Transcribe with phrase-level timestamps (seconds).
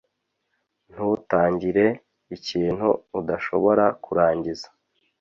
[0.91, 1.85] Ntutangire
[2.35, 2.87] ikintu
[3.19, 4.67] udashobora kurangiza.